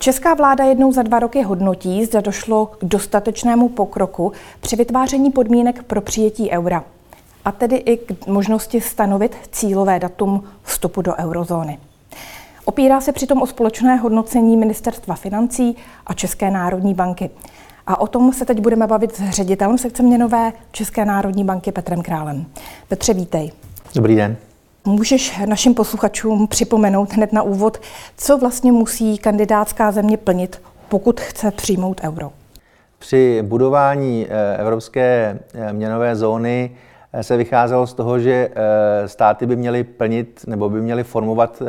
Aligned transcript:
Česká 0.00 0.34
vláda 0.34 0.64
jednou 0.64 0.92
za 0.92 1.02
dva 1.02 1.18
roky 1.18 1.42
hodnotí, 1.42 2.04
zda 2.04 2.20
došlo 2.20 2.66
k 2.66 2.84
dostatečnému 2.84 3.68
pokroku 3.68 4.32
při 4.60 4.76
vytváření 4.76 5.30
podmínek 5.30 5.82
pro 5.82 6.00
přijetí 6.00 6.50
eura 6.50 6.84
a 7.44 7.52
tedy 7.52 7.76
i 7.76 7.96
k 7.96 8.26
možnosti 8.26 8.80
stanovit 8.80 9.36
cílové 9.52 9.98
datum 9.98 10.44
vstupu 10.62 11.02
do 11.02 11.14
eurozóny. 11.16 11.78
Opírá 12.64 13.00
se 13.00 13.12
přitom 13.12 13.42
o 13.42 13.46
společné 13.46 13.96
hodnocení 13.96 14.56
Ministerstva 14.56 15.14
financí 15.14 15.76
a 16.06 16.14
České 16.14 16.50
národní 16.50 16.94
banky. 16.94 17.30
A 17.86 18.00
o 18.00 18.06
tom 18.06 18.32
se 18.32 18.44
teď 18.44 18.60
budeme 18.60 18.86
bavit 18.86 19.16
s 19.16 19.30
ředitelem 19.30 19.78
sekce 19.78 20.02
měnové 20.02 20.52
České 20.72 21.04
národní 21.04 21.44
banky 21.44 21.72
Petrem 21.72 22.02
Králem. 22.02 22.46
Petře, 22.88 23.14
vítej. 23.14 23.52
Dobrý 23.94 24.16
den. 24.16 24.36
Můžeš 24.84 25.40
našim 25.46 25.74
posluchačům 25.74 26.48
připomenout 26.48 27.12
hned 27.12 27.32
na 27.32 27.42
úvod, 27.42 27.80
co 28.16 28.38
vlastně 28.38 28.72
musí 28.72 29.18
kandidátská 29.18 29.92
země 29.92 30.16
plnit, 30.16 30.62
pokud 30.88 31.20
chce 31.20 31.50
přijmout 31.50 32.00
euro? 32.04 32.32
Při 32.98 33.42
budování 33.42 34.26
eh, 34.28 34.56
evropské 34.56 35.38
eh, 35.54 35.72
měnové 35.72 36.16
zóny 36.16 36.70
eh, 37.12 37.22
se 37.22 37.36
vycházelo 37.36 37.86
z 37.86 37.94
toho, 37.94 38.18
že 38.18 38.50
státy 39.06 39.46
by 39.46 39.56
měly 39.56 39.84
plnit 39.84 40.40
nebo 40.46 40.70
by 40.70 40.80
měly 40.80 41.04
formovat 41.04 41.62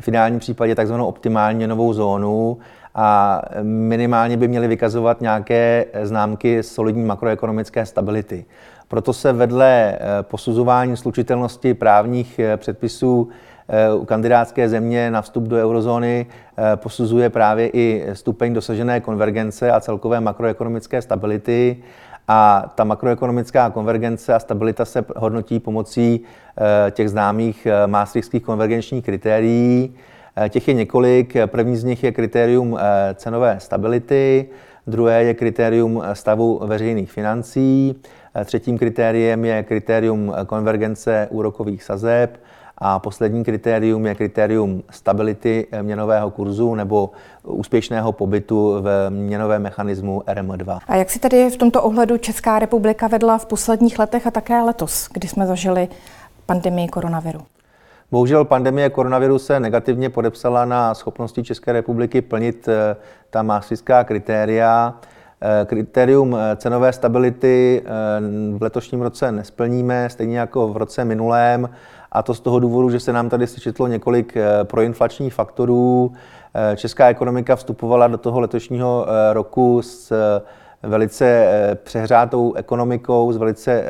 v 0.00 0.04
finálním 0.04 0.38
případě 0.38 0.74
takzvanou 0.74 1.06
optimální 1.06 1.56
měnovou 1.56 1.92
zónu 1.92 2.58
a 2.94 3.42
minimálně 3.62 4.36
by 4.36 4.48
měly 4.48 4.68
vykazovat 4.68 5.20
nějaké 5.20 5.84
známky 6.02 6.62
solidní 6.62 7.04
makroekonomické 7.04 7.86
stability. 7.86 8.44
Proto 8.92 9.12
se 9.12 9.32
vedle 9.32 9.92
eh, 9.92 9.98
posuzování 10.22 10.96
slučitelnosti 10.96 11.74
právních 11.74 12.38
eh, 12.38 12.56
předpisů 12.56 13.28
eh, 13.68 13.94
u 13.94 14.04
kandidátské 14.04 14.68
země 14.68 15.10
na 15.10 15.22
vstup 15.22 15.44
do 15.44 15.56
eurozóny 15.56 16.26
posuzuje 16.76 17.30
právě 17.30 17.68
i 17.68 18.06
stupeň 18.12 18.54
dosažené 18.54 19.00
konvergence 19.00 19.72
a 19.72 19.80
celkové 19.80 20.20
makroekonomické 20.20 21.02
stability. 21.02 21.76
A 22.28 22.72
ta 22.74 22.84
makroekonomická 22.84 23.70
konvergence 23.70 24.34
a 24.34 24.38
stabilita 24.38 24.84
se 24.84 25.04
hodnotí 25.16 25.60
pomocí 25.60 26.20
těch 26.90 27.10
známých 27.10 27.66
maastrichtských 27.86 28.42
konvergenčních 28.42 29.04
kritérií. 29.04 29.94
Těch 30.48 30.68
je 30.68 30.74
několik. 30.74 31.36
První 31.46 31.76
z 31.76 31.84
nich 31.84 32.04
je 32.04 32.12
kritérium 32.12 32.78
cenové 33.14 33.56
stability, 33.60 34.48
druhé 34.86 35.24
je 35.24 35.34
kritérium 35.34 36.02
stavu 36.12 36.60
veřejných 36.66 37.12
financí, 37.12 37.96
Třetím 38.44 38.78
kritériem 38.78 39.44
je 39.44 39.62
kritérium 39.62 40.34
konvergence 40.46 41.28
úrokových 41.30 41.82
sazeb 41.82 42.40
a 42.78 42.98
poslední 42.98 43.44
kritérium 43.44 44.06
je 44.06 44.14
kritérium 44.14 44.82
stability 44.90 45.66
měnového 45.82 46.30
kurzu 46.30 46.74
nebo 46.74 47.10
úspěšného 47.42 48.12
pobytu 48.12 48.76
v 48.80 49.10
měnovém 49.10 49.62
mechanismu 49.62 50.22
RM2. 50.26 50.78
A 50.86 50.96
jak 50.96 51.10
si 51.10 51.18
tedy 51.18 51.50
v 51.50 51.56
tomto 51.56 51.82
ohledu 51.82 52.18
Česká 52.18 52.58
republika 52.58 53.06
vedla 53.06 53.38
v 53.38 53.46
posledních 53.46 53.98
letech 53.98 54.26
a 54.26 54.30
také 54.30 54.62
letos, 54.62 55.08
kdy 55.12 55.28
jsme 55.28 55.46
zažili 55.46 55.88
pandemii 56.46 56.88
koronaviru? 56.88 57.40
Bohužel 58.10 58.44
pandemie 58.44 58.90
koronaviru 58.90 59.38
se 59.38 59.60
negativně 59.60 60.10
podepsala 60.10 60.64
na 60.64 60.94
schopnosti 60.94 61.42
České 61.42 61.72
republiky 61.72 62.22
plnit 62.22 62.68
eh, 62.68 62.96
ta 63.30 63.42
maastrichtská 63.42 64.04
kritéria. 64.04 64.94
Eh, 65.44 65.64
kritérium 65.66 66.36
eh, 66.36 66.56
cenové 66.56 66.92
stability 66.92 67.82
eh, 67.84 67.90
v 68.58 68.62
letošním 68.62 69.02
roce 69.02 69.32
nesplníme, 69.32 70.10
stejně 70.10 70.38
jako 70.38 70.68
v 70.68 70.76
roce 70.76 71.04
minulém, 71.04 71.70
a 72.12 72.22
to 72.22 72.34
z 72.34 72.40
toho 72.40 72.60
důvodu, 72.60 72.90
že 72.90 73.00
se 73.00 73.12
nám 73.12 73.28
tady 73.28 73.46
sečetlo 73.46 73.86
několik 73.86 74.34
proinflačních 74.62 75.34
faktorů. 75.34 76.12
Česká 76.76 77.08
ekonomika 77.08 77.56
vstupovala 77.56 78.06
do 78.06 78.18
toho 78.18 78.40
letošního 78.40 79.06
roku 79.32 79.82
s 79.82 80.12
velice 80.82 81.48
přehrátou 81.82 82.54
ekonomikou, 82.54 83.32
s 83.32 83.36
velice 83.36 83.84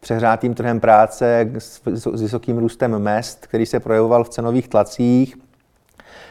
přehrátým 0.00 0.54
trhem 0.54 0.80
práce, 0.80 1.50
s 1.94 2.22
vysokým 2.22 2.58
růstem 2.58 2.98
mest, 2.98 3.46
který 3.46 3.66
se 3.66 3.80
projevoval 3.80 4.24
v 4.24 4.28
cenových 4.28 4.68
tlacích. 4.68 5.45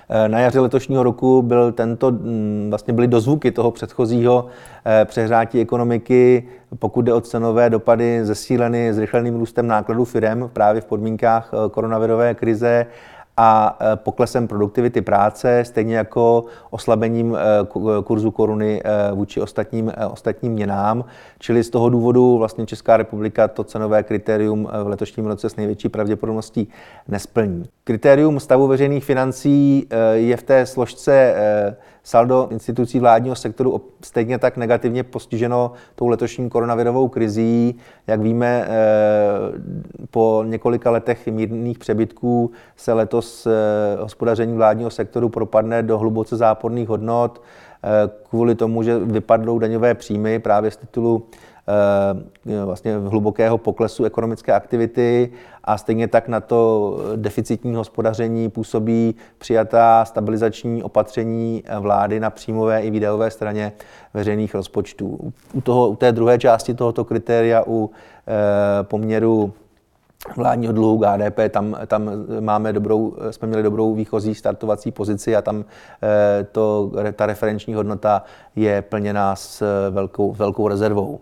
Eh, 0.10 0.28
na 0.30 0.40
jaře 0.40 0.60
letošního 0.60 1.04
roku 1.04 1.42
byl 1.42 1.72
tento, 1.72 2.12
mm, 2.12 2.68
vlastně 2.70 2.94
byly 2.94 3.08
dozvuky 3.08 3.52
toho 3.52 3.72
předchozího 3.72 4.46
eh, 4.86 5.06
přehrátí 5.06 5.60
ekonomiky, 5.60 6.44
pokud 6.80 7.02
jde 7.02 7.14
o 7.14 7.22
cenové 7.22 7.70
dopady 7.70 8.26
zesíleny 8.26 8.94
zrychleným 8.94 9.36
růstem 9.36 9.68
nákladů 9.68 10.06
firm 10.06 10.50
právě 10.54 10.82
v 10.82 10.86
podmínkách 10.86 11.52
eh, 11.54 11.70
koronavirové 11.70 12.34
krize 12.34 12.86
a 13.38 13.78
e, 13.82 13.96
poklesem 13.96 14.48
produktivity 14.48 15.02
práce, 15.02 15.66
stejně 15.66 15.98
jako 15.98 16.46
oslabením 16.70 17.36
e, 17.36 17.40
kurzu 18.04 18.32
koruny 18.32 18.82
e, 18.84 19.12
vůči 19.12 19.42
ostatním, 19.42 19.92
ostatním 20.12 20.52
měnám. 20.52 21.06
Čili 21.40 21.64
z 21.64 21.70
toho 21.70 21.90
důvodu 21.90 22.38
vlastně 22.38 22.66
Česká 22.66 22.98
republika 22.98 23.48
to 23.48 23.64
cenové 23.64 24.04
kritérium 24.04 24.70
v 24.84 24.88
letošním 24.88 25.26
roce 25.26 25.50
s 25.50 25.56
největší 25.56 25.90
pravděpodobností 25.90 26.68
nesplní. 27.08 27.64
Kritérium 27.84 28.40
stavu 28.40 28.68
veřejných 28.68 29.06
financí 29.06 29.88
je 30.14 30.38
v 30.38 30.44
té 30.44 30.66
složce 30.66 31.36
saldo 32.04 32.48
institucí 32.52 33.00
vládního 33.00 33.36
sektoru 33.36 33.82
stejně 34.04 34.38
tak 34.38 34.58
negativně 34.58 35.04
postiženo 35.04 35.72
tou 35.96 36.08
letošní 36.08 36.50
koronavirovou 36.50 37.08
krizí. 37.08 37.76
Jak 38.08 38.22
víme, 38.22 38.68
po 40.16 40.44
několika 40.48 40.92
letech 40.92 41.28
mírných 41.28 41.80
přebytků 41.80 42.52
se 42.76 42.94
letos 42.94 43.48
eh, 43.48 43.52
hospodaření 44.02 44.54
vládního 44.54 44.90
sektoru 44.90 45.30
propadne 45.30 45.84
do 45.84 45.98
hluboce 45.98 46.36
záporných 46.36 46.90
hodnot 46.90 47.42
eh, 47.84 47.90
kvůli 48.30 48.56
tomu, 48.56 48.84
že 48.84 49.00
vypadnou 49.00 49.60
daňové 49.60 49.94
příjmy 49.94 50.40
právě 50.40 50.72
z 50.72 50.78
titulu 50.78 51.28
eh, 52.48 52.66
vlastně 52.66 52.98
hlubokého 52.98 53.58
poklesu 53.58 54.06
ekonomické 54.06 54.54
aktivity 54.54 55.32
a 55.64 55.78
stejně 55.78 56.08
tak 56.08 56.28
na 56.28 56.40
to 56.40 56.98
deficitní 57.16 57.76
hospodaření 57.76 58.50
působí 58.50 59.16
přijatá 59.38 60.06
stabilizační 60.06 60.84
opatření 60.84 61.64
vlády 61.80 62.20
na 62.20 62.30
příjmové 62.30 62.82
i 62.82 62.92
výdajové 62.92 63.32
straně 63.32 63.72
veřejných 64.14 64.56
rozpočtů. 64.56 65.34
U, 65.54 65.62
toho, 65.62 65.90
u 65.90 65.96
té 65.96 66.12
druhé 66.12 66.38
části 66.38 66.74
tohoto 66.74 67.06
kritéria, 67.06 67.64
u 67.68 67.90
poměru 68.82 69.54
vládního 70.36 70.74
dluhu 70.74 71.04
HDP, 71.06 71.40
tam, 71.50 71.78
tam 71.88 72.10
máme 72.40 72.74
dobrou, 72.74 73.16
jsme 73.32 73.48
měli 73.48 73.64
dobrou 73.64 73.96
výchozí 73.96 74.36
startovací 74.36 74.92
pozici 74.92 75.36
a 75.36 75.42
tam 75.42 75.66
eh, 76.04 76.44
to, 76.52 76.92
ta 77.14 77.26
referenční 77.26 77.74
hodnota 77.74 78.24
je 78.56 78.82
plněná 78.82 79.36
s 79.36 79.64
velkou, 79.90 80.32
velkou 80.32 80.68
rezervou. 80.68 81.20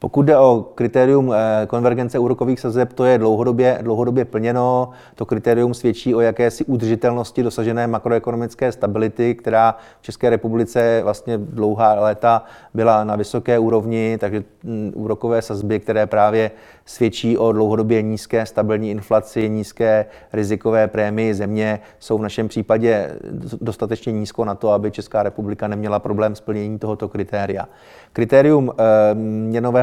Pokud 0.00 0.22
jde 0.22 0.38
o 0.38 0.66
kritérium 0.74 1.32
eh, 1.32 1.66
konvergence 1.66 2.18
úrokových 2.18 2.60
sazeb, 2.60 2.92
to 2.92 3.04
je 3.04 3.18
dlouhodobě, 3.18 3.78
dlouhodobě 3.82 4.24
plněno. 4.24 4.90
To 5.14 5.26
kritérium 5.26 5.74
svědčí 5.74 6.14
o 6.14 6.20
jakési 6.20 6.64
udržitelnosti 6.64 7.42
dosažené 7.42 7.86
makroekonomické 7.86 8.72
stability, 8.72 9.34
která 9.34 9.76
v 10.00 10.02
České 10.02 10.30
republice 10.30 11.00
vlastně 11.04 11.38
dlouhá 11.38 11.94
léta 11.94 12.44
byla 12.74 13.04
na 13.04 13.16
vysoké 13.16 13.58
úrovni, 13.58 14.18
takže 14.20 14.44
mm, 14.62 14.92
úrokové 14.94 15.42
sazby, 15.42 15.80
které 15.80 16.06
právě 16.06 16.50
svědčí 16.84 17.38
o 17.38 17.52
dlouhodobě 17.52 18.02
nízké 18.02 18.46
stabilní 18.46 18.90
inflaci, 18.90 19.48
nízké 19.48 20.06
rizikové 20.32 20.88
prémii 20.88 21.34
země, 21.34 21.80
jsou 21.98 22.18
v 22.18 22.22
našem 22.22 22.48
případě 22.48 23.16
dostatečně 23.60 24.12
nízko 24.12 24.44
na 24.44 24.54
to, 24.54 24.70
aby 24.70 24.90
Česká 24.90 25.22
republika 25.22 25.68
neměla 25.68 25.98
problém 25.98 26.34
s 26.34 26.40
plněním 26.40 26.78
tohoto 26.78 27.08
kritéria. 27.08 27.68
Kritérium 28.12 28.72
eh, 28.78 29.14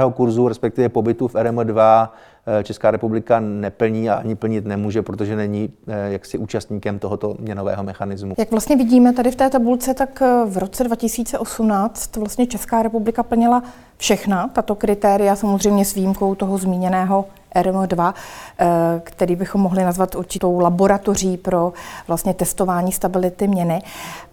měnového 0.06 0.12
kurzu, 0.12 0.48
respektive 0.48 0.90
pobytu 0.90 1.28
v 1.28 1.36
RM2, 1.36 2.10
eh, 2.60 2.64
Česká 2.64 2.92
republika 2.92 3.40
neplní 3.40 4.10
a 4.10 4.16
ani 4.16 4.36
plnit 4.36 4.66
nemůže, 4.66 5.02
protože 5.02 5.36
není 5.36 5.69
eh, 5.88 6.12
jaksi 6.12 6.38
účastníkem 6.38 7.00
tohoto 7.00 7.36
měnového 7.40 7.84
mechanismu. 7.84 8.36
Jak 8.38 8.52
vlastně 8.52 8.75
vidíme 8.75 9.13
tady 9.13 9.31
v 9.31 9.36
té 9.36 9.50
tabulce, 9.50 9.94
tak 9.94 10.22
v 10.46 10.57
roce 10.57 10.84
2018 10.84 12.16
vlastně 12.16 12.48
Česká 12.48 12.84
republika 12.84 13.24
plnila 13.24 13.63
všechna 13.98 14.48
tato 14.48 14.75
kritéria, 14.75 15.36
samozřejmě 15.36 15.86
s 15.86 15.94
výjimkou 15.94 16.36
toho 16.36 16.58
zmíněného 16.58 17.25
RM2, 17.56 18.13
který 19.04 19.36
bychom 19.36 19.62
mohli 19.62 19.84
nazvat 19.84 20.16
určitou 20.16 20.60
laboratoří 20.60 21.38
pro 21.38 21.74
vlastně 22.08 22.34
testování 22.34 22.92
stability 22.92 23.48
měny. 23.48 23.81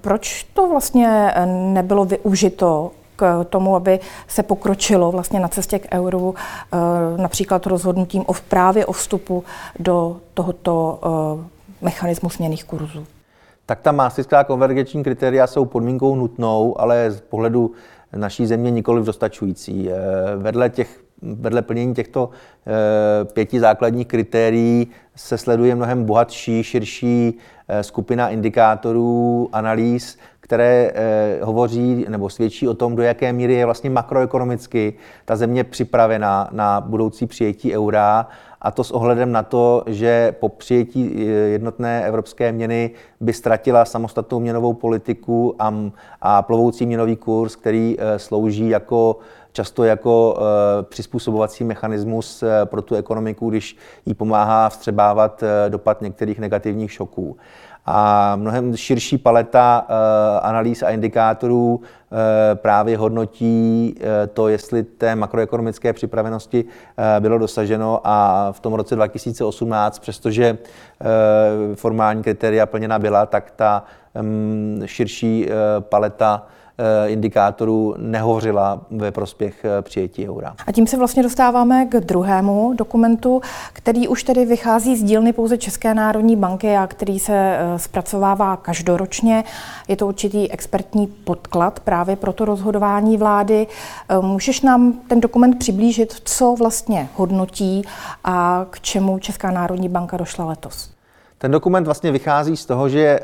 Proč 0.01 0.47
to 0.55 0.69
vlastně 0.69 1.35
nebylo 1.47 2.05
využito 2.05 2.91
k 3.17 3.45
tomu, 3.45 3.77
aby 3.77 4.01
se 4.29 4.43
pokročilo 4.43 5.13
vlastně 5.13 5.41
na 5.41 5.49
cestě 5.49 5.79
k 5.79 5.95
euru, 5.95 6.35
eh, 6.73 6.77
například 7.23 7.67
rozhodnutím 7.67 8.25
o 8.27 8.33
právě 8.49 8.87
o 8.87 8.93
vstupu 8.93 9.45
do 9.79 10.17
tohoto 10.35 11.01
eh, 11.03 11.49
mechanismu 11.81 12.31
směných 12.31 12.65
kurzů. 12.65 13.07
Tak 13.67 13.81
ta 13.81 13.93
maastrichtská 13.93 14.45
konvergenční 14.45 15.05
kritéria 15.05 15.47
jsou 15.47 15.65
podmínkou 15.65 16.17
nutnou, 16.17 16.81
ale 16.81 17.11
z 17.11 17.21
pohledu 17.21 17.71
naší 18.17 18.47
země 18.47 18.71
nikoli 18.71 19.05
dostačující. 19.05 19.91
Eh, 19.91 19.97
vedle 20.37 20.71
těch 20.71 21.03
vedle 21.25 21.63
plnění 21.63 21.95
těchto 21.95 22.31
pěti 23.33 23.61
základních 23.61 24.07
kritérií 24.07 24.87
se 25.17 25.39
sleduje 25.39 25.75
mnohem 25.75 26.05
bohatší, 26.05 26.63
širší 26.63 27.39
skupina 27.81 28.29
indikátorů, 28.29 29.49
analýz, 29.53 30.19
které 30.45 30.93
hovoří 31.43 32.07
nebo 32.09 32.31
svědčí 32.31 32.69
o 32.69 32.75
tom, 32.75 32.97
do 32.97 33.03
jaké 33.03 33.33
míry 33.33 33.55
je 33.55 33.65
vlastně 33.65 33.91
makroekonomicky 33.91 34.95
ta 35.25 35.37
země 35.37 35.65
připravena 35.65 36.49
na 36.53 36.81
budoucí 36.81 37.27
přijetí 37.27 37.75
eura 37.77 38.27
a 38.63 38.71
to 38.71 38.85
s 38.85 38.91
ohledem 38.91 39.33
na 39.33 39.43
to, 39.43 39.83
že 39.87 40.35
po 40.41 40.49
přijetí 40.49 41.15
eh, 41.17 41.23
jednotné 41.31 42.05
evropské 42.07 42.53
měny 42.53 42.91
by 43.21 43.33
ztratila 43.33 43.85
samostatnou 43.85 44.41
měnovou 44.41 44.75
politiku 44.75 45.55
a, 45.59 45.75
a 46.23 46.43
plovoucí 46.43 46.87
měnový 46.87 47.17
kurz, 47.17 47.57
který 47.57 47.97
eh, 47.99 48.19
slouží 48.19 48.69
jako 48.69 49.19
často 49.53 49.85
jako 49.85 50.39
eh, 50.39 50.83
přizpůsobovací 50.83 51.65
mechanismus 51.65 52.45
pro 52.65 52.83
tu 52.83 52.95
ekonomiku, 52.95 53.51
když 53.51 53.77
jí 54.07 54.15
pomáhá 54.15 54.69
vstřebávat 54.69 55.45
dopad 55.69 56.01
některých 56.01 56.39
negativních 56.39 56.93
šoků. 56.93 57.37
A 57.87 58.37
mnohem 58.37 58.77
širší 58.77 59.19
paleta 59.19 59.87
eh, 59.89 60.41
analýz 60.41 60.83
a 60.83 60.91
indikátorů 60.91 61.81
eh, 61.83 62.55
právě 62.55 62.97
hodnotí 62.97 63.95
eh, 64.01 64.27
to, 64.27 64.49
jestli 64.49 64.83
té 64.83 65.17
makroekonomické 65.17 65.93
připravenosti 65.93 66.65
bylo 67.21 67.39
dosaženo. 67.39 68.01
A 68.05 68.49
v 68.53 68.61
tom 68.61 68.73
roce 68.73 68.97
2018, 68.97 69.99
přestože 69.99 70.59
formální 71.75 72.23
kritéria 72.23 72.67
plněna 72.67 72.99
byla, 72.99 73.27
tak 73.27 73.51
ta 73.51 73.85
mm, 74.23 74.83
širší 74.87 75.49
paleta 75.79 76.47
Eh, 76.47 76.62
indikátorů 77.07 77.95
nehovořila 77.99 78.81
ve 78.91 79.11
prospěch 79.11 79.65
eh, 79.65 79.83
přijetí 79.83 80.29
eura. 80.29 80.55
A 80.67 80.73
tím 80.73 80.87
se 80.87 80.97
vlastně 80.97 81.23
dostáváme 81.23 81.87
k 81.87 82.01
druhému 82.01 82.75
dokumentu, 82.75 83.41
který 83.73 84.09
už 84.09 84.25
tedy 84.25 84.45
vychází 84.45 84.97
z 84.97 85.03
dílny 85.03 85.33
pouze 85.33 85.59
České 85.59 85.95
národní 85.95 86.37
banky 86.37 86.77
a 86.77 86.87
který 86.87 87.19
se 87.19 87.33
eh, 87.35 87.79
zpracovává 87.79 88.57
každoročně. 88.57 89.45
Je 89.89 89.97
to 89.97 90.07
určitý 90.07 90.51
expertní 90.51 91.07
podklad 91.07 91.81
právě 91.81 92.17
pro 92.17 92.33
to 92.33 92.45
rozhodování 92.45 93.17
vlády. 93.17 93.67
Můžeš 94.21 94.61
nám 94.61 94.93
ten 94.93 95.21
dokument 95.21 95.59
přiblížit, 95.59 96.15
co 96.25 96.55
vlastně 96.59 97.09
hodnotí 97.15 97.83
a 98.25 98.67
k 98.71 98.81
čemu 98.81 99.19
Česká 99.19 99.51
národní 99.51 99.89
banka 99.89 100.17
došla 100.17 100.45
letos? 100.45 100.91
Ten 101.39 101.51
dokument 101.51 101.85
vlastně 101.85 102.13
vychází 102.13 102.57
z 102.57 102.67
toho, 102.67 102.89
že 102.89 103.21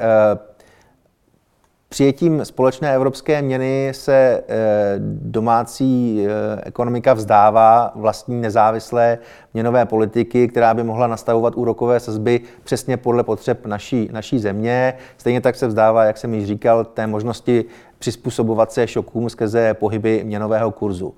Přijetím 1.91 2.45
společné 2.45 2.95
evropské 2.95 3.43
měny 3.43 3.89
se 3.95 4.43
eh, 4.49 4.95
domácí 5.23 6.27
eh, 6.27 6.61
ekonomika 6.65 7.15
vzdává 7.15 7.93
vlastní 7.95 8.41
nezávislé 8.41 9.19
měnové 9.55 9.87
politiky, 9.87 10.49
která 10.49 10.75
by 10.75 10.83
mohla 10.83 11.07
nastavovat 11.07 11.57
úrokové 11.57 12.01
sazby 12.01 12.41
přesně 12.65 12.97
podle 12.97 13.25
potřeb 13.25 13.67
naší, 13.67 14.09
naší 14.13 14.39
země. 14.39 14.95
Stejně 15.19 15.41
tak 15.41 15.57
se 15.57 15.67
vzdává, 15.67 16.05
jak 16.05 16.17
jsem 16.17 16.35
již 16.35 16.47
říkal, 16.47 16.85
té 16.85 17.07
možnosti 17.07 17.65
přizpůsobovat 17.99 18.73
se 18.73 18.87
šokům 18.87 19.31
skrze 19.31 19.75
pohyby 19.75 20.25
měnového 20.25 20.71
kurzu. 20.71 21.15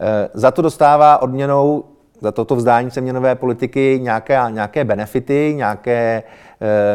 Eh, 0.00 0.28
za 0.34 0.50
to 0.50 0.62
dostává 0.62 1.22
odměnou 1.22 1.84
za 2.20 2.32
toto 2.32 2.56
vzdání 2.56 2.90
se 2.90 3.00
měnové 3.00 3.34
politiky 3.34 3.98
nějaké, 4.02 4.38
nějaké 4.50 4.84
benefity, 4.84 5.52
nějaké, 5.56 6.22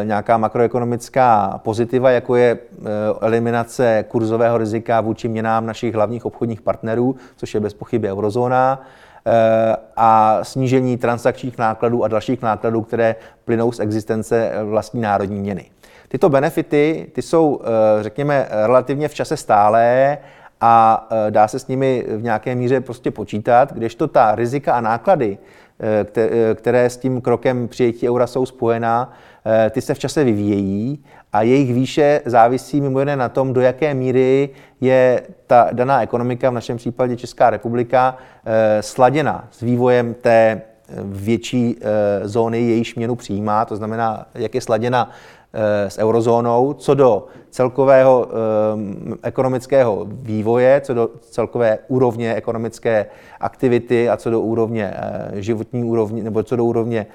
nějaká 0.04 0.36
makroekonomická 0.36 1.60
pozitiva, 1.64 2.10
jako 2.10 2.36
je 2.36 2.50
e, 2.50 2.58
eliminace 3.20 4.04
kurzového 4.08 4.58
rizika 4.58 5.00
vůči 5.00 5.28
měnám 5.28 5.66
našich 5.66 5.94
hlavních 5.94 6.26
obchodních 6.26 6.62
partnerů, 6.62 7.16
což 7.36 7.54
je 7.54 7.60
bez 7.60 7.74
pochyby 7.74 8.10
eurozóna, 8.10 8.82
e, 9.26 9.76
a 9.96 10.38
snížení 10.42 10.96
transakčních 10.96 11.58
nákladů 11.58 12.04
a 12.04 12.08
dalších 12.08 12.42
nákladů, 12.42 12.82
které 12.82 13.16
plynou 13.44 13.72
z 13.72 13.80
existence 13.80 14.52
vlastní 14.64 15.00
národní 15.00 15.40
měny. 15.40 15.70
Tyto 16.08 16.28
benefity 16.28 17.10
ty 17.12 17.22
jsou, 17.22 17.60
řekněme, 18.00 18.48
relativně 18.50 19.08
v 19.08 19.14
čase 19.14 19.36
stálé 19.36 20.18
a 20.60 21.06
dá 21.30 21.48
se 21.48 21.58
s 21.58 21.66
nimi 21.66 22.04
v 22.08 22.22
nějaké 22.22 22.54
míře 22.54 22.80
prostě 22.80 23.10
počítat, 23.10 23.72
kdežto 23.72 24.08
ta 24.08 24.34
rizika 24.34 24.72
a 24.72 24.80
náklady, 24.80 25.38
které 26.54 26.90
s 26.90 26.96
tím 26.96 27.20
krokem 27.20 27.68
přijetí 27.68 28.08
eura 28.08 28.26
jsou 28.26 28.46
spojená, 28.46 29.12
ty 29.70 29.80
se 29.80 29.94
v 29.94 29.98
čase 29.98 30.24
vyvíjejí 30.24 31.04
a 31.32 31.42
jejich 31.42 31.74
výše 31.74 32.20
závisí 32.24 32.80
mimo 32.80 32.98
jiné 32.98 33.16
na 33.16 33.28
tom, 33.28 33.52
do 33.52 33.60
jaké 33.60 33.94
míry 33.94 34.50
je 34.80 35.22
ta 35.46 35.68
daná 35.72 36.02
ekonomika, 36.02 36.50
v 36.50 36.54
našem 36.54 36.76
případě 36.76 37.16
Česká 37.16 37.50
republika, 37.50 38.16
sladěna 38.80 39.48
s 39.50 39.60
vývojem 39.60 40.14
té 40.14 40.62
větší 41.04 41.78
zóny, 42.22 42.60
jejíž 42.60 42.94
měnu 42.94 43.14
přijímá, 43.14 43.64
to 43.64 43.76
znamená, 43.76 44.26
jak 44.34 44.54
je 44.54 44.60
sladěna 44.60 45.10
s 45.88 45.98
eurozónou, 45.98 46.72
co 46.72 46.94
do 46.94 47.26
celkového 47.56 48.26
um, 48.74 49.18
ekonomického 49.22 50.06
vývoje, 50.08 50.80
co 50.80 50.94
do 50.94 51.10
celkové 51.20 51.78
úrovně 51.88 52.34
ekonomické 52.34 53.06
aktivity 53.40 54.08
a 54.08 54.16
co 54.16 54.30
do 54.30 54.40
úrovně 54.40 54.94
uh, 54.94 55.38
životní 55.38 55.84
úrovně 55.84 56.22
nebo 56.22 56.42
co 56.42 56.56
do 56.56 56.64
úrovně 56.64 57.06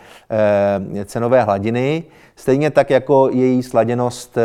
uh, 0.93 1.03
cenové 1.05 1.43
hladiny, 1.43 2.03
stejně 2.35 2.71
tak 2.71 2.89
jako 2.89 3.29
její 3.29 3.63
sladěnost 3.63 4.37
uh, 4.37 4.43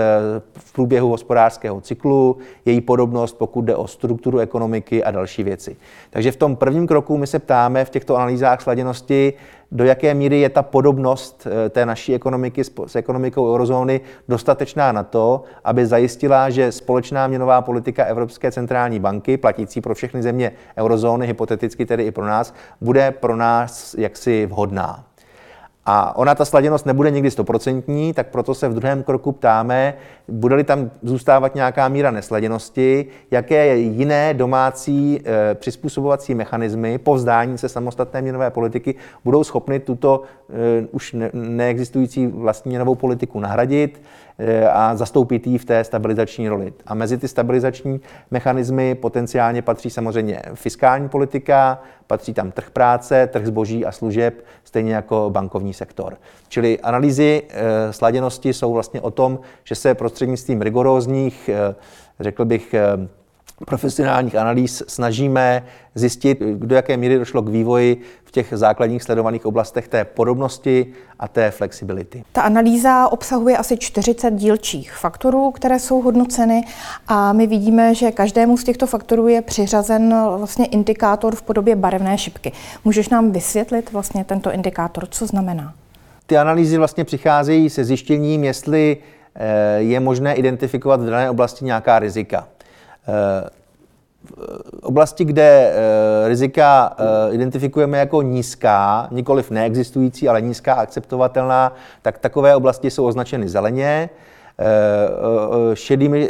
v 0.59 0.73
průběhu 0.73 1.09
hospodářského 1.09 1.81
cyklu, 1.81 2.37
její 2.65 2.81
podobnost, 2.81 3.39
pokud 3.39 3.63
jde 3.63 3.77
o 3.77 3.87
strukturu 3.87 4.39
ekonomiky 4.39 5.05
a 5.05 5.11
další 5.11 5.43
věci. 5.43 5.77
Takže 6.11 6.33
v 6.33 6.37
tom 6.37 6.57
prvním 6.57 6.87
kroku 6.87 7.17
my 7.17 7.27
se 7.27 7.39
ptáme 7.39 7.85
v 7.85 7.91
těchto 7.91 8.17
analýzách 8.17 8.61
sladěnosti, 8.61 9.33
do 9.73 9.85
jaké 9.85 10.15
míry 10.15 10.41
je 10.41 10.49
ta 10.49 10.63
podobnost 10.63 11.47
té 11.71 11.87
naší 11.87 12.15
ekonomiky 12.15 12.65
s 12.87 12.97
ekonomikou 12.97 13.55
eurozóny 13.55 14.01
dostatečná 14.29 14.93
na 14.93 15.03
to, 15.03 15.43
aby 15.65 15.86
zajistila, 15.87 16.51
že 16.51 16.73
společná 16.73 17.27
měnová 17.27 17.63
politika 17.63 18.05
Evropské 18.05 18.53
centrální 18.53 19.01
banky, 19.01 19.37
platící 19.37 19.81
pro 19.81 19.95
všechny 19.95 20.23
země 20.23 20.53
eurozóny, 20.77 21.27
hypoteticky 21.27 21.87
tedy 21.87 22.05
i 22.05 22.11
pro 22.11 22.27
nás, 22.27 22.55
bude 22.81 23.11
pro 23.11 23.37
nás 23.37 23.95
jaksi 23.99 24.47
vhodná. 24.47 25.05
A 25.89 26.17
ona 26.17 26.35
ta 26.35 26.45
sladěnost 26.45 26.87
nebude 26.87 27.11
nikdy 27.11 27.31
stoprocentní, 27.31 28.13
tak 28.13 28.27
proto 28.27 28.55
se 28.55 28.69
v 28.69 28.75
druhém 28.75 29.03
kroku 29.03 29.33
ptáme, 29.33 29.95
bude-li 30.29 30.65
tam 30.65 30.91
zůstávat 31.03 31.55
nějaká 31.55 31.89
míra 31.89 32.11
nesladěnosti, 32.11 33.07
jaké 33.31 33.77
jiné 33.77 34.35
domácí 34.35 35.21
e, 35.25 35.55
přizpůsobovací 35.55 36.35
mechanismy 36.35 36.99
po 36.99 37.15
vzdání 37.15 37.59
se 37.59 37.69
samostatné 37.69 38.23
měnové 38.23 38.51
politiky 38.51 38.95
budou 39.25 39.45
schopny 39.45 39.81
tuto 39.81 40.23
e, 40.83 40.87
už 40.91 41.13
ne, 41.13 41.31
neexistující 41.33 42.27
vlastní 42.27 42.69
měnovou 42.69 42.95
politiku 42.95 43.41
nahradit 43.41 44.03
e, 44.39 44.69
a 44.69 44.97
zastoupit 44.97 45.47
ji 45.47 45.59
v 45.59 45.65
té 45.65 45.85
stabilizační 45.85 46.49
roli. 46.49 46.73
A 46.87 46.95
mezi 46.95 47.19
ty 47.19 47.29
stabilizační 47.29 48.01
mechanismy 48.31 48.95
potenciálně 48.95 49.63
patří 49.63 49.91
samozřejmě 49.91 50.43
fiskální 50.55 51.09
politika, 51.09 51.79
patří 52.07 52.35
tam 52.35 52.53
trh 52.53 52.71
práce, 52.71 53.27
trh 53.27 53.47
zboží 53.47 53.87
a 53.87 53.93
služeb, 53.93 54.45
stejně 54.65 54.95
jako 54.95 55.31
bankovní 55.33 55.75
sektor. 55.75 56.17
Čili 56.49 56.81
analýzy 56.81 57.43
e, 57.49 57.93
sladěnosti 57.93 58.53
jsou 58.53 58.73
vlastně 58.73 59.01
o 59.01 59.11
tom, 59.11 59.39
že 59.65 59.75
se 59.75 59.95
prostřednictvím 59.95 60.63
rigorózních, 60.63 61.49
e, 61.49 61.75
řekl 62.21 62.45
bych, 62.45 62.75
e, 62.75 63.09
profesionálních 63.65 64.35
analýz 64.35 64.83
snažíme 64.89 65.65
zjistit, 65.95 66.41
do 66.41 66.75
jaké 66.75 66.97
míry 66.97 67.19
došlo 67.19 67.43
k 67.43 67.49
vývoji 67.49 68.01
v 68.25 68.31
těch 68.31 68.53
základních 68.57 69.03
sledovaných 69.03 69.47
oblastech 69.47 69.89
té 69.89 70.05
podobnosti 70.05 70.87
a 71.19 71.29
té 71.29 71.51
flexibility. 71.51 72.25
Ta 72.33 72.43
analýza 72.43 73.09
obsahuje 73.09 73.57
asi 73.57 73.77
40 73.77 74.31
dílčích 74.31 74.93
faktorů, 74.93 75.51
které 75.51 75.79
jsou 75.79 76.03
hodnoceny 76.03 76.65
a 77.09 77.33
my 77.33 77.47
vidíme, 77.47 77.95
že 77.95 78.11
každému 78.11 78.57
z 78.57 78.65
těchto 78.65 78.87
faktorů 78.87 79.29
je 79.29 79.43
přiřazen 79.43 80.15
vlastně 80.39 80.67
indikátor 80.67 81.35
v 81.35 81.43
podobě 81.43 81.77
barevné 81.77 82.19
šipky. 82.19 82.53
Můžeš 82.85 83.09
nám 83.09 83.33
vysvětlit 83.33 83.93
vlastně 83.93 84.25
tento 84.25 84.53
indikátor, 84.53 85.07
co 85.11 85.27
znamená? 85.27 85.75
Ty 86.27 86.37
analýzy 86.37 86.79
vlastně 86.79 87.05
přicházejí 87.05 87.71
se 87.71 87.85
zjištěním, 87.85 88.45
jestli 88.45 88.97
eh, 89.35 89.79
je 89.79 90.01
možné 90.01 90.35
identifikovat 90.35 91.01
v 91.01 91.11
dané 91.11 91.31
oblasti 91.31 91.65
nějaká 91.65 91.99
rizika. 91.99 92.49
Eh, 93.09 93.49
v 94.83 94.83
oblasti, 94.83 95.25
kde 95.25 95.73
eh, 95.73 96.29
rizika 96.29 96.97
eh, 96.99 97.35
identifikujeme 97.35 97.99
jako 97.99 98.23
nízká, 98.23 99.09
nikoliv 99.11 99.51
neexistující, 99.51 100.29
ale 100.29 100.41
nízká 100.41 100.75
akceptovatelná, 100.75 101.73
tak 102.03 102.19
takové 102.19 102.57
oblasti 102.57 102.91
jsou 102.91 103.05
označeny 103.07 103.49
zeleně. 103.49 104.11
Šedými 105.75 106.29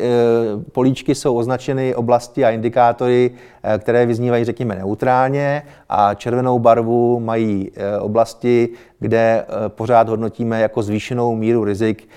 políčky 0.72 1.14
jsou 1.14 1.36
označeny 1.36 1.94
oblasti 1.94 2.44
a 2.44 2.50
indikátory, 2.50 3.30
které 3.78 4.06
vyznívají, 4.06 4.44
řekněme, 4.44 4.74
neutrálně 4.74 5.62
a 5.88 6.14
červenou 6.14 6.58
barvu 6.58 7.20
mají 7.20 7.70
oblasti, 8.00 8.68
kde 8.98 9.44
pořád 9.68 10.08
hodnotíme 10.08 10.60
jako 10.60 10.82
zvýšenou 10.82 11.34
míru 11.36 11.64
rizik 11.64 12.08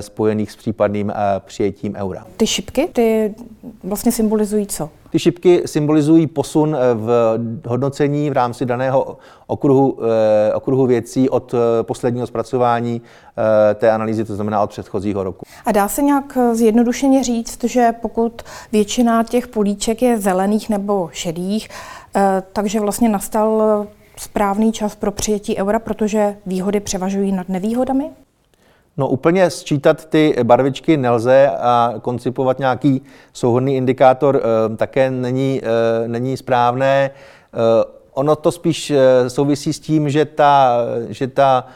spojených 0.00 0.50
s 0.52 0.56
případným 0.56 1.12
přijetím 1.38 1.94
eura. 1.94 2.26
Ty 2.36 2.46
šipky, 2.46 2.88
ty 2.92 3.34
vlastně 3.84 4.12
symbolizují 4.12 4.66
co? 4.66 4.90
Ty 5.16 5.20
šipky 5.20 5.62
symbolizují 5.66 6.26
posun 6.26 6.76
v 6.94 7.38
hodnocení 7.66 8.30
v 8.30 8.32
rámci 8.32 8.66
daného 8.66 9.16
okruhu, 9.46 9.98
okruhu 10.54 10.86
věcí 10.86 11.30
od 11.30 11.54
posledního 11.82 12.26
zpracování 12.26 13.02
té 13.74 13.90
analýzy, 13.90 14.24
to 14.24 14.34
znamená 14.34 14.62
od 14.62 14.70
předchozího 14.70 15.24
roku. 15.24 15.46
A 15.66 15.72
dá 15.72 15.88
se 15.88 16.02
nějak 16.02 16.38
zjednodušeně 16.52 17.24
říct, 17.24 17.64
že 17.64 17.92
pokud 18.02 18.42
většina 18.72 19.24
těch 19.24 19.48
políček 19.48 20.02
je 20.02 20.18
zelených 20.18 20.68
nebo 20.68 21.08
šedých, 21.12 21.68
takže 22.52 22.80
vlastně 22.80 23.08
nastal 23.08 23.86
správný 24.16 24.72
čas 24.72 24.94
pro 24.94 25.12
přijetí 25.12 25.56
eura, 25.56 25.78
protože 25.78 26.36
výhody 26.46 26.80
převažují 26.80 27.32
nad 27.32 27.48
nevýhodami? 27.48 28.10
No 28.98 29.08
úplně 29.08 29.50
sčítat 29.50 30.04
ty 30.04 30.36
barvičky 30.42 30.96
nelze 30.96 31.50
a 31.60 31.94
koncipovat 32.02 32.58
nějaký 32.58 33.02
souhodný 33.32 33.76
indikátor 33.76 34.40
e, 34.42 34.76
také 34.76 35.10
není, 35.10 35.60
e, 35.64 36.08
není 36.08 36.36
správné. 36.36 37.04
E, 37.04 37.10
ono 38.12 38.36
to 38.36 38.52
spíš 38.52 38.92
souvisí 39.28 39.72
s 39.72 39.80
tím, 39.80 40.10
že 40.10 40.24
ta, 40.24 40.78
že 41.08 41.28
ta 41.28 41.66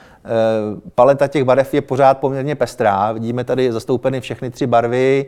paleta 0.95 1.27
těch 1.27 1.45
barev 1.45 1.75
je 1.75 1.81
pořád 1.81 2.19
poměrně 2.19 2.55
pestrá. 2.55 3.13
Vidíme 3.13 3.45
tady 3.45 3.73
zastoupeny 3.73 4.21
všechny 4.21 4.51
tři 4.51 4.67
barvy. 4.67 5.27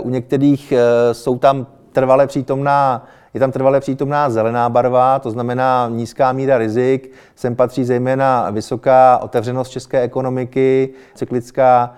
U 0.00 0.10
některých 0.10 0.72
jsou 1.12 1.38
tam 1.38 1.66
trvale 1.92 2.26
přítomná 2.26 3.06
je 3.36 3.40
tam 3.40 3.52
trvale 3.52 3.80
přítomná 3.80 4.30
zelená 4.30 4.68
barva, 4.68 5.18
to 5.18 5.30
znamená 5.30 5.88
nízká 5.92 6.32
míra 6.32 6.58
rizik. 6.58 7.12
Sem 7.34 7.56
patří 7.56 7.84
zejména 7.84 8.50
vysoká 8.50 9.18
otevřenost 9.18 9.70
české 9.70 10.00
ekonomiky, 10.00 10.88
cyklická 11.14 11.94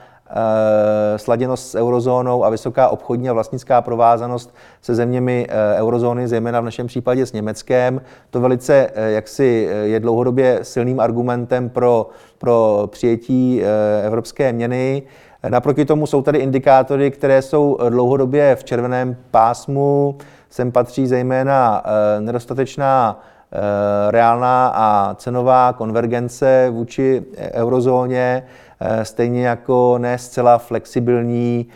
e, 1.14 1.18
sladěnost 1.18 1.71
s 1.71 1.75
eurozónou 1.75 2.45
a 2.45 2.50
vysoká 2.50 2.88
obchodní 2.88 3.28
a 3.28 3.33
vlastnická 3.33 3.83
provázanost 3.83 4.54
se 4.83 4.95
zeměmi 4.95 5.47
e, 5.49 5.76
eurozóny, 5.76 6.28
zejména 6.28 6.61
v 6.61 6.64
našem 6.64 6.87
případě 6.87 7.26
s 7.26 7.33
Německem. 7.33 8.00
To 8.30 8.40
velice 8.40 8.90
e, 8.95 9.11
jaksi 9.11 9.68
je 9.83 10.00
dlouhodobě 10.00 10.59
silným 10.62 11.00
argumentem 11.00 11.68
pro, 11.68 12.09
pro 12.38 12.88
přijetí 12.90 13.62
evropské 14.04 14.52
měny. 14.52 15.02
Naproti 15.49 15.85
tomu 15.85 16.07
jsou 16.07 16.23
tady 16.23 16.38
indikátory, 16.38 17.11
které 17.11 17.42
jsou 17.42 17.78
dlouhodobě 17.88 18.57
v 18.57 18.64
červeném 18.64 19.16
pásmu. 19.30 20.18
Sem 20.50 20.73
patří 20.73 21.07
zejména 21.07 21.83
eh, 21.85 22.21
nedostatečná 22.21 23.21
eh, 23.52 24.11
reálná 24.11 24.69
a 24.75 25.14
cenová 25.14 25.73
konvergence 25.73 26.69
vůči 26.71 27.25
eurozóně, 27.52 28.43
eh, 28.81 29.05
stejně 29.05 29.47
jako 29.47 29.99
ne 29.99 30.19
zcela 30.19 30.59
flexibilní 30.59 31.69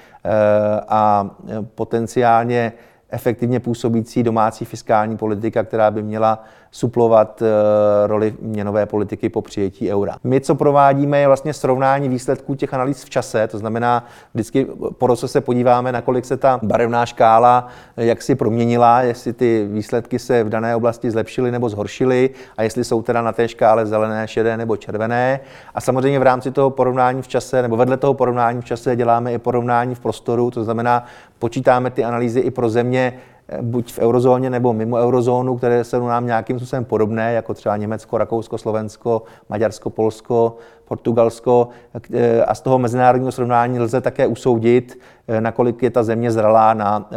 a 0.89 1.31
potenciálně 1.75 2.73
efektivně 3.11 3.61
působící 3.61 4.23
domácí 4.23 4.65
fiskální 4.65 5.17
politika, 5.17 5.63
která 5.63 5.91
by 5.91 6.03
měla 6.03 6.45
suplovat 6.75 7.43
eh, 7.43 8.07
roli 8.07 8.35
měnové 8.41 8.87
politiky 8.87 9.29
po 9.29 9.43
přijetí 9.43 9.93
eura. 9.93 10.17
My, 10.25 10.41
co 10.41 10.55
provádíme, 10.55 11.21
je 11.21 11.27
vlastně 11.27 11.53
srovnání 11.53 12.09
výsledků 12.09 12.55
těch 12.55 12.75
analýz 12.75 13.05
v 13.05 13.11
čase, 13.11 13.49
to 13.49 13.59
znamená, 13.59 14.07
vždycky 14.35 14.67
po 14.99 15.07
roce 15.07 15.29
se 15.29 15.41
podíváme, 15.41 15.93
nakolik 15.93 16.25
se 16.25 16.37
ta 16.37 16.61
barevná 16.63 17.07
škála 17.07 17.69
eh, 17.97 18.05
jak 18.05 18.23
si 18.23 18.35
proměnila, 18.35 19.03
jestli 19.03 19.33
ty 19.33 19.69
výsledky 19.71 20.19
se 20.19 20.45
v 20.45 20.49
dané 20.49 20.77
oblasti 20.77 21.11
zlepšily 21.11 21.51
nebo 21.51 21.69
zhoršily 21.69 22.31
a 22.57 22.63
jestli 22.63 22.85
jsou 22.85 23.03
teda 23.03 23.23
na 23.23 23.33
té 23.33 23.49
škále 23.49 23.87
zelené, 23.87 24.29
šedé 24.29 24.57
nebo 24.57 24.77
červené. 24.77 25.41
A 25.75 25.81
samozřejmě 25.81 26.19
v 26.19 26.23
rámci 26.23 26.51
toho 26.51 26.71
porovnání 26.71 27.23
v 27.23 27.29
čase 27.29 27.63
nebo 27.63 27.77
vedle 27.77 27.97
toho 27.97 28.15
porovnání 28.15 28.61
v 28.61 28.65
čase 28.65 28.97
děláme 28.97 29.33
i 29.33 29.39
porovnání 29.39 29.95
v 29.95 30.01
prostoru, 30.01 30.51
to 30.51 30.65
znamená, 30.65 31.05
počítáme 31.39 31.91
ty 31.91 32.05
analýzy 32.05 32.41
i 32.41 32.51
pro 32.51 32.71
země, 32.71 33.13
buď 33.61 33.93
v 33.93 33.99
eurozóně 33.99 34.51
nebo 34.51 34.73
mimo 34.73 34.97
eurozónu, 34.97 35.57
které 35.57 35.85
jsou 35.85 36.07
nám 36.07 36.27
nějakým 36.27 36.59
způsobem 36.59 36.85
podobné, 36.85 37.33
jako 37.33 37.55
třeba 37.55 37.77
Německo, 37.77 38.19
Rakousko, 38.19 38.59
Slovensko, 38.59 39.23
Maďarsko, 39.49 39.91
Polsko, 39.91 40.57
Portugalsko. 40.85 41.69
Eh, 42.13 42.45
a 42.45 42.55
z 42.55 42.61
toho 42.61 42.79
mezinárodního 42.79 43.33
srovnání 43.33 43.81
lze 43.81 44.01
také 44.01 44.27
usoudit, 44.27 44.99
eh, 45.29 45.41
nakolik 45.41 45.83
je 45.83 45.91
ta 45.91 46.03
země 46.03 46.33
zralá 46.33 46.75
na 46.75 47.09
eh, 47.13 47.17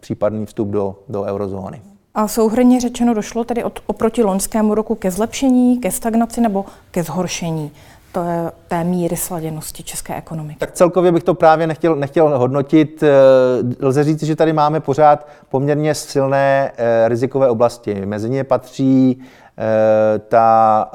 případný 0.00 0.46
vstup 0.46 0.68
do, 0.68 0.96
do 1.08 1.22
eurozóny. 1.22 1.82
A 2.14 2.28
souhrně 2.28 2.80
řečeno 2.80 3.14
došlo 3.14 3.44
tedy 3.44 3.64
od, 3.64 3.80
oproti 3.86 4.22
loňskému 4.22 4.74
roku 4.74 4.94
ke 4.94 5.10
zlepšení, 5.10 5.78
ke 5.78 5.90
stagnaci 5.90 6.40
nebo 6.40 6.64
ke 6.90 7.02
zhoršení 7.02 7.72
té, 8.14 8.52
té 8.68 8.84
míry 8.84 9.16
sladěnosti 9.16 9.82
české 9.82 10.14
ekonomiky? 10.14 10.58
Tak 10.58 10.72
celkově 10.72 11.12
bych 11.12 11.22
to 11.22 11.34
právě 11.34 11.66
nechtěl, 11.66 11.96
nechtěl 11.96 12.38
hodnotit. 12.38 13.02
Eh, 13.02 13.86
lze 13.86 14.04
říct, 14.04 14.22
že 14.22 14.36
tady 14.36 14.52
máme 14.52 14.80
pořád 14.80 15.28
poměrně 15.48 15.94
silné 15.94 16.72
eh, 16.76 17.08
rizikové 17.08 17.48
oblasti. 17.48 18.06
Mezi 18.06 18.30
ně 18.30 18.44
patří 18.44 19.22
eh, 19.58 20.18
ta 20.18 20.90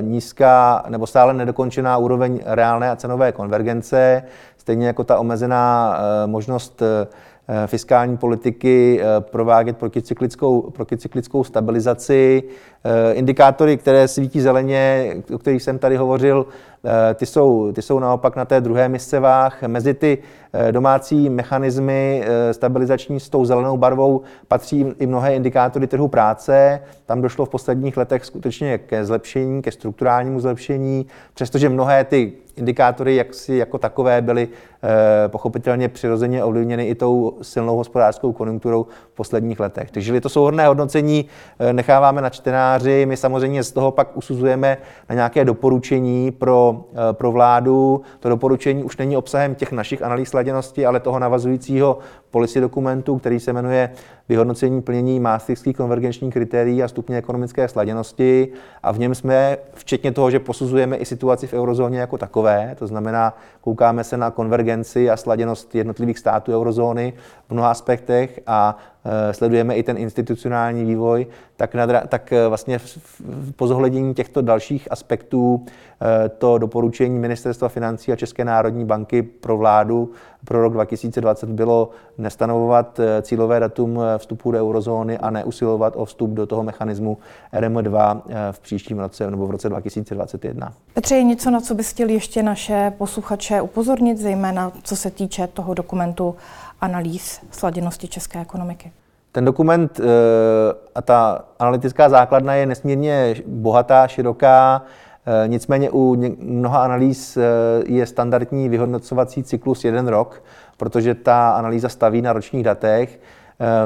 nízká 0.00 0.84
nebo 0.88 1.06
stále 1.06 1.34
nedokončená 1.34 1.96
úroveň 1.96 2.40
reálné 2.44 2.90
a 2.90 2.96
cenové 2.96 3.32
konvergence, 3.32 4.22
stejně 4.58 4.86
jako 4.86 5.04
ta 5.04 5.18
omezená 5.18 5.98
možnost 6.26 6.82
fiskální 7.66 8.16
politiky, 8.16 9.00
eh, 9.00 9.20
provádět 9.20 9.76
proticyklickou, 9.76 10.70
proticyklickou 10.70 11.44
stabilizaci. 11.44 12.42
Eh, 12.84 13.12
indikátory, 13.12 13.76
které 13.76 14.08
svítí 14.08 14.40
zeleně, 14.40 15.14
o 15.34 15.38
kterých 15.38 15.62
jsem 15.62 15.78
tady 15.78 15.96
hovořil, 15.96 16.46
ty 17.14 17.26
jsou, 17.26 17.72
ty 17.72 17.82
jsou 17.82 17.98
naopak 17.98 18.36
na 18.36 18.44
té 18.44 18.60
druhé 18.60 18.88
miscevách. 18.88 19.62
Mezi 19.62 19.94
ty 19.94 20.18
domácí 20.70 21.30
mechanismy 21.30 22.24
stabilizační 22.52 23.20
s 23.20 23.28
tou 23.28 23.44
zelenou 23.44 23.76
barvou 23.76 24.20
patří 24.48 24.86
i 24.98 25.06
mnohé 25.06 25.34
indikátory 25.34 25.86
trhu 25.86 26.08
práce. 26.08 26.80
Tam 27.06 27.22
došlo 27.22 27.44
v 27.44 27.48
posledních 27.48 27.96
letech 27.96 28.24
skutečně 28.24 28.78
ke 28.78 29.04
zlepšení, 29.04 29.62
ke 29.62 29.72
strukturálnímu 29.72 30.40
zlepšení, 30.40 31.06
přestože 31.34 31.68
mnohé 31.68 32.04
ty 32.04 32.32
indikátory 32.56 33.16
jak 33.16 33.34
si 33.34 33.54
jako 33.54 33.78
takové 33.78 34.22
byly 34.22 34.48
eh, 34.82 35.28
pochopitelně 35.28 35.88
přirozeně 35.88 36.44
ovlivněny 36.44 36.86
i 36.86 36.94
tou 36.94 37.38
silnou 37.42 37.76
hospodářskou 37.76 38.32
konjunkturou 38.32 38.86
v 39.12 39.16
posledních 39.16 39.60
letech. 39.60 39.90
Takže 39.90 40.20
to 40.20 40.28
souhodné 40.28 40.66
hodnocení 40.66 41.24
eh, 41.58 41.72
necháváme 41.72 42.22
na 42.22 42.30
čtenáři. 42.30 43.06
My 43.06 43.16
samozřejmě 43.16 43.62
z 43.62 43.72
toho 43.72 43.90
pak 43.90 44.16
usuzujeme 44.16 44.76
na 45.08 45.14
nějaké 45.14 45.44
doporučení 45.44 46.30
pro, 46.30 46.73
eh, 46.82 47.12
pro 47.12 47.32
vládu. 47.32 48.02
To 48.20 48.28
doporučení 48.28 48.84
už 48.84 48.96
není 48.96 49.16
obsahem 49.16 49.54
těch 49.54 49.72
našich 49.72 50.02
analýz 50.02 50.28
sladěnosti, 50.28 50.86
ale 50.86 51.00
toho 51.00 51.18
navazujícího 51.18 51.98
policy 52.30 52.60
dokumentu, 52.60 53.18
který 53.18 53.40
se 53.40 53.52
jmenuje 53.52 53.90
vyhodnocení 54.28 54.82
plnění 54.82 55.20
maastrichtských 55.20 55.76
konvergenčních 55.76 56.34
kritérií 56.34 56.82
a 56.82 56.88
stupně 56.88 57.16
ekonomické 57.16 57.68
sladěnosti 57.68 58.48
a 58.82 58.92
v 58.92 58.98
něm 58.98 59.14
jsme, 59.14 59.56
včetně 59.74 60.12
toho, 60.12 60.30
že 60.30 60.40
posuzujeme 60.40 60.96
i 60.96 61.04
situaci 61.04 61.46
v 61.46 61.54
eurozóně 61.54 62.00
jako 62.00 62.18
takové, 62.18 62.76
to 62.78 62.86
znamená, 62.86 63.36
koukáme 63.60 64.04
se 64.04 64.16
na 64.16 64.30
konvergenci 64.30 65.10
a 65.10 65.16
sladěnost 65.16 65.74
jednotlivých 65.74 66.18
států 66.18 66.52
eurozóny 66.52 67.12
v 67.48 67.52
mnoha 67.52 67.70
aspektech 67.70 68.40
a 68.46 68.76
sledujeme 69.32 69.76
i 69.76 69.82
ten 69.82 69.98
institucionální 69.98 70.84
vývoj, 70.84 71.26
tak, 71.56 71.74
nadra, 71.74 72.06
tak 72.06 72.32
eh, 72.32 72.48
vlastně 72.48 72.80
po 73.56 73.66
zohlednění 73.66 74.14
těchto 74.14 74.42
dalších 74.42 74.92
aspektů 74.92 75.66
eh, 75.66 76.28
to 76.28 76.58
doporučení 76.58 77.18
Ministerstva 77.18 77.68
financí 77.68 78.12
a 78.12 78.16
České 78.16 78.44
národní 78.44 78.84
banky 78.84 79.22
pro 79.22 79.56
vládu 79.56 80.12
pro 80.44 80.62
rok 80.62 80.72
2020 80.72 81.48
bylo 81.48 81.90
nestanovovat 82.18 83.00
cílové 83.22 83.60
datum 83.60 84.00
vstupu 84.18 84.50
do 84.50 84.58
eurozóny 84.58 85.18
a 85.18 85.30
neusilovat 85.30 85.92
o 85.96 86.04
vstup 86.04 86.30
do 86.30 86.46
toho 86.46 86.62
mechanismu 86.62 87.18
RM2 87.52 88.20
v 88.50 88.60
příštím 88.60 88.98
roce 88.98 89.30
nebo 89.30 89.46
v 89.46 89.50
roce 89.50 89.68
2021. 89.68 90.72
Petře, 90.94 91.14
je 91.14 91.24
něco, 91.24 91.50
na 91.50 91.60
co 91.60 91.74
bys 91.74 91.90
chtěl 91.90 92.08
ještě 92.08 92.42
naše 92.42 92.92
posluchače 92.98 93.60
upozornit, 93.60 94.18
zejména 94.18 94.72
co 94.82 94.96
se 94.96 95.10
týče 95.10 95.46
toho 95.46 95.74
dokumentu 95.74 96.34
analýz 96.84 97.40
sladěnosti 97.50 98.08
české 98.08 98.40
ekonomiky? 98.40 98.92
Ten 99.32 99.44
dokument 99.44 100.00
eh, 100.00 100.04
a 100.94 101.02
ta 101.02 101.44
analytická 101.58 102.08
základna 102.08 102.54
je 102.54 102.66
nesmírně 102.66 103.34
bohatá, 103.46 104.06
široká, 104.06 104.82
eh, 105.26 105.48
nicméně 105.48 105.90
u 105.90 106.16
mnoha 106.38 106.84
analýz 106.84 107.36
eh, 107.36 107.42
je 107.86 108.06
standardní 108.06 108.68
vyhodnocovací 108.68 109.42
cyklus 109.42 109.84
jeden 109.84 110.08
rok, 110.08 110.42
protože 110.76 111.14
ta 111.14 111.50
analýza 111.50 111.88
staví 111.88 112.22
na 112.22 112.32
ročních 112.32 112.64
datech. 112.64 113.20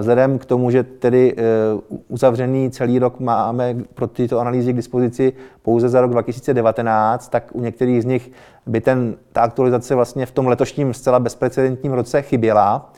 Vzhledem 0.01 0.39
k 0.39 0.45
tomu, 0.45 0.71
že 0.71 0.83
tedy 0.83 1.37
uzavřený 2.09 2.71
celý 2.71 2.99
rok 2.99 3.21
máme 3.21 3.77
pro 3.95 4.07
tyto 4.07 4.39
analýzy 4.39 4.73
k 4.73 4.77
dispozici 4.77 5.33
pouze 5.63 5.89
za 5.89 6.01
rok 6.01 6.11
2019, 6.11 7.29
tak 7.29 7.45
u 7.53 7.61
některých 7.61 8.03
z 8.03 8.05
nich 8.05 8.31
by 8.67 8.81
ten, 8.81 9.15
ta 9.33 9.41
aktualizace 9.41 9.95
vlastně 9.95 10.27
v 10.27 10.31
tom 10.31 10.47
letošním 10.47 10.95
zcela 10.95 11.19
bezprecedentním 11.19 11.93
roce 11.93 12.23
chyběla. 12.23 12.93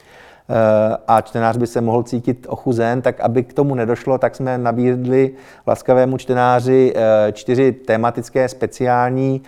A 1.09 1.21
čtenář 1.21 1.57
by 1.57 1.67
se 1.67 1.81
mohl 1.81 2.03
cítit 2.03 2.47
ochuzen, 2.49 3.03
tak 3.03 3.21
aby 3.21 3.43
k 3.43 3.53
tomu 3.53 3.75
nedošlo, 3.75 4.19
tak 4.19 4.37
jsme 4.37 4.59
nabídli 4.59 5.31
laskavému 5.67 6.19
čtenáři 6.19 6.95
čtyři 7.33 7.73
tematické 7.73 8.49
speciální 8.49 9.43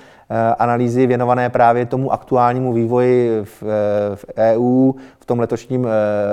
analýzy 0.58 1.06
věnované 1.06 1.50
právě 1.50 1.86
tomu 1.86 2.12
aktuálnímu 2.12 2.72
vývoji 2.72 3.40
v, 3.44 3.62
v 4.14 4.24
EU 4.36 4.92
v 5.20 5.26
tom 5.26 5.40
letošním 5.40 5.86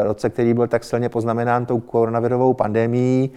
roce, 0.03 0.29
který 0.29 0.53
byl 0.53 0.67
tak 0.67 0.83
silně 0.83 1.09
poznamenán 1.09 1.65
tou 1.65 1.79
koronavirovou 1.79 2.53
pandemií. 2.53 3.31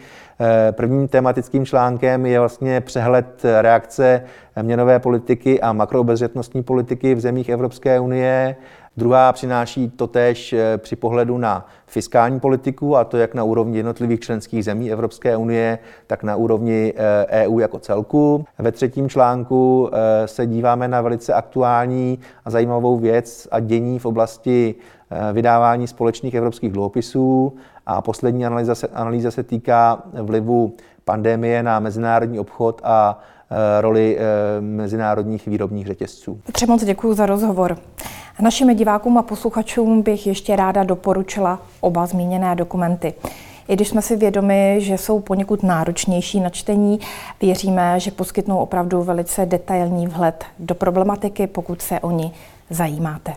Prvním 0.71 1.09
tematickým 1.09 1.67
článkem 1.67 2.27
je 2.27 2.39
vlastně 2.39 2.81
přehled 2.81 3.43
reakce 3.61 4.23
měnové 4.63 4.99
politiky 4.99 5.61
a 5.61 5.73
makroobezřetnostní 5.73 6.63
politiky 6.63 7.15
v 7.15 7.21
zemích 7.21 7.49
Evropské 7.49 8.01
unie. 8.01 8.57
Druhá 8.97 9.33
přináší 9.33 9.91
totéž 9.91 10.53
eh, 10.53 10.79
při 10.79 10.97
pohledu 10.97 11.39
na 11.39 11.67
fiskální 11.87 12.41
politiku, 12.41 12.97
a 12.97 13.05
to 13.05 13.17
jak 13.17 13.35
na 13.35 13.45
úrovni 13.45 13.77
jednotlivých 13.77 14.21
členských 14.21 14.65
zemí 14.65 14.93
Evropské 14.93 15.37
unie, 15.37 15.79
tak 16.07 16.23
na 16.23 16.37
úrovni 16.37 16.95
EU 17.29 17.59
eh, 17.59 17.61
e 17.61 17.63
jako 17.63 17.79
celku. 17.79 18.45
Ve 18.59 18.73
třetím 18.73 19.09
článku 19.09 19.91
eh, 19.93 20.29
se 20.29 20.47
díváme 20.47 20.89
na 20.89 21.01
velice 21.01 21.33
aktuální 21.33 22.19
a 22.45 22.51
zajímavou 22.51 22.99
věc 22.99 23.49
a 23.51 23.61
dění 23.61 23.99
v 23.99 24.07
oblasti 24.07 24.75
vydávání 25.33 25.87
společných 25.87 26.35
evropských 26.35 26.73
dluhopisů. 26.73 27.53
A 27.87 28.03
poslední 28.03 28.47
analýza 28.47 28.75
se, 28.75 28.89
analýza 28.89 29.31
se 29.31 29.43
týká 29.43 30.03
vlivu 30.23 30.75
pandemie 31.05 31.63
na 31.63 31.81
mezinárodní 31.81 32.39
obchod 32.39 32.81
a 32.85 33.19
roli 33.81 34.19
mezinárodních 34.61 35.47
výrobních 35.47 35.87
řetězců. 35.87 36.41
Petře, 36.47 36.67
moc 36.67 36.85
děkuji 36.85 37.15
za 37.15 37.27
rozhovor. 37.27 37.77
Našim 38.41 38.77
divákům 38.77 39.19
a 39.19 39.23
posluchačům 39.23 40.03
bych 40.03 40.27
ještě 40.27 40.57
ráda 40.57 40.85
doporučila 40.85 41.59
oba 41.81 42.07
zmíněné 42.07 42.55
dokumenty. 42.55 43.15
I 43.69 43.75
když 43.75 43.89
jsme 43.89 44.03
si 44.03 44.17
vědomi, 44.17 44.77
že 44.79 44.99
jsou 44.99 45.21
poněkud 45.21 45.63
náročnější 45.63 46.41
na 46.41 46.51
čtení, 46.51 47.01
věříme, 47.43 48.01
že 48.01 48.11
poskytnou 48.11 48.59
opravdu 48.59 49.03
velice 49.03 49.47
detailní 49.47 50.07
vhled 50.07 50.45
do 50.59 50.75
problematiky, 50.75 51.47
pokud 51.47 51.83
se 51.83 52.01
o 52.01 52.11
ní 52.11 52.33
zajímáte. 52.71 53.35